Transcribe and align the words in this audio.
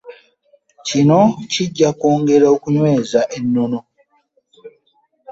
Kino 0.87 1.19
kijja 1.51 1.89
kwongera 1.99 2.45
okunyweza 2.55 3.21
ennono. 3.37 3.79